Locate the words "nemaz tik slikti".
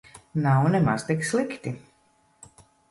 0.77-1.77